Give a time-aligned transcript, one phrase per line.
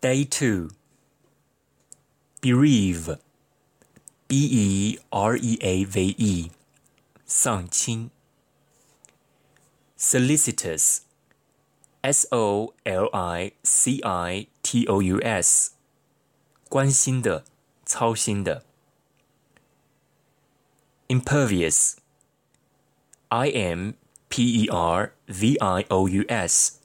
[0.00, 0.70] Day two.
[2.40, 3.18] Bereave.
[4.28, 6.50] B E R E A V E.
[7.24, 8.10] 丧亲。
[9.98, 11.00] Solicitous.
[12.02, 15.72] S O L I C I T O U S.
[16.68, 17.44] 关心的，
[17.84, 18.64] 操心的。
[21.08, 21.94] Impervious.
[23.28, 23.92] I M
[24.28, 26.80] P E R V I O U S.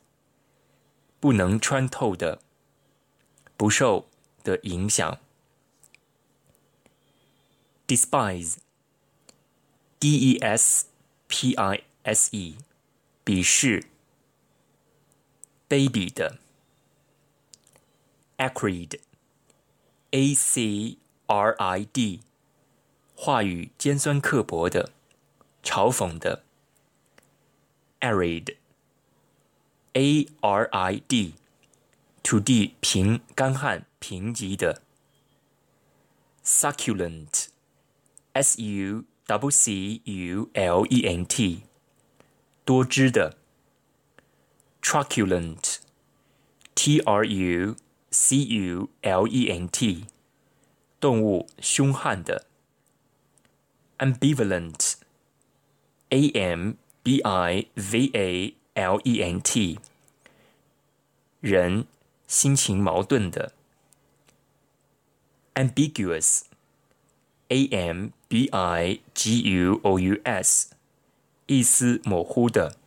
[1.20, 2.39] 不能穿透的。
[3.57, 4.09] 不受
[4.43, 5.19] 的影响。
[7.87, 8.56] despise,
[10.01, 10.87] d e s
[11.29, 12.56] p i s e，
[13.24, 13.84] 鄙视、
[15.69, 16.38] 卑鄙的。
[18.38, 18.98] acrid,
[20.10, 22.20] a c r i d，
[23.15, 24.93] 话语尖酸刻薄的，
[25.62, 26.43] 嘲讽的。
[28.01, 28.57] arid,
[29.95, 31.34] a r i d。
[32.27, 34.83] 土地平干旱贫瘠的
[36.45, 41.63] ，succulent，s u w c u l e n t，
[42.65, 43.38] 多汁的
[44.83, 47.77] ，truculent，t r u
[48.10, 50.07] c u l e n t，
[50.99, 52.46] 动物凶悍的
[53.99, 56.73] ，ambivalent，a m
[57.05, 59.79] b i v a l e n t，
[61.40, 61.87] 人。
[62.27, 63.54] 心情矛盾的，
[65.56, 70.69] ambiguous，a m b i g u o u s，
[71.47, 72.78] 意思模糊的，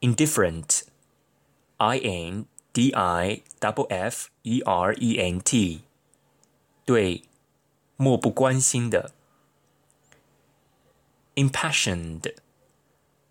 [0.00, 5.82] indifferent，i n d i f f e r e n t，
[6.86, 7.24] 对，
[7.96, 9.12] 漠不关心的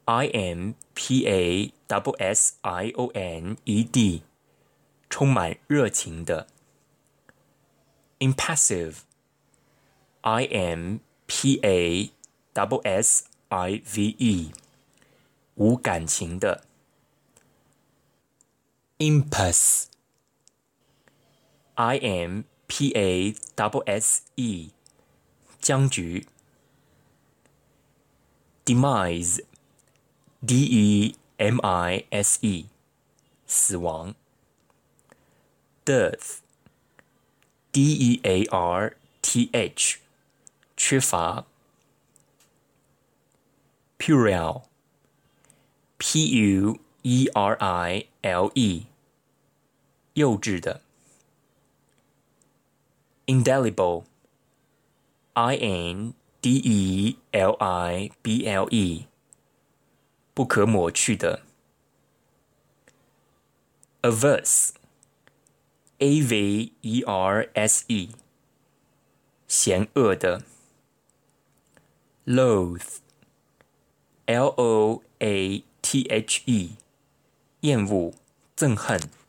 [0.05, 4.23] ，impassioned，i m p a W S I O N E D，
[5.09, 6.47] 充满热情的。
[8.19, 12.11] Impassive，I M P A
[12.53, 14.51] W S I V E，
[15.56, 16.66] 无感情的。
[18.97, 19.88] Impasse，I
[21.97, 24.72] M P A W S E，
[25.62, 26.28] 僵局。
[30.45, 32.66] Demise，D E。M I S E，
[33.47, 34.13] 死亡。
[35.85, 40.01] Dearth，D E A R T H，
[40.75, 41.45] 缺乏。
[43.97, 48.88] Puerile，P U E R I L E，
[50.16, 50.81] 幼稚的。
[53.28, 59.06] Indelible，I N D E L I B L E。
[60.34, 61.43] 不可抹去的
[64.03, 64.72] ，averse，a
[66.22, 68.11] v e r s e，
[69.47, 70.43] 嫌恶的
[72.27, 72.99] ，loath，l
[74.49, 76.77] o a t h e，
[77.61, 78.12] 厌恶、
[78.56, 79.23] 憎恨。